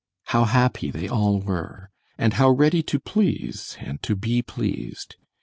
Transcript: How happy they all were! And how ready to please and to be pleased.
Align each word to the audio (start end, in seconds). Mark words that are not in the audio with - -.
How 0.23 0.45
happy 0.45 0.89
they 0.89 1.07
all 1.07 1.39
were! 1.39 1.91
And 2.17 2.33
how 2.33 2.49
ready 2.49 2.81
to 2.81 2.99
please 2.99 3.77
and 3.79 4.01
to 4.01 4.15
be 4.15 4.41
pleased. 4.41 5.15